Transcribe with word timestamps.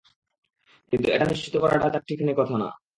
কিন্তু 0.93 1.07
এটা 1.11 1.25
নিশ্চিত 1.25 1.53
করাটা 1.57 1.87
চাট্টিখানি 1.89 2.33
কথা 2.37 2.55
না। 2.57 2.67